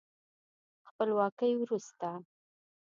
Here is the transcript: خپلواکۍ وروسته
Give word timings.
خپلواکۍ 0.89 1.51
وروسته 1.61 2.09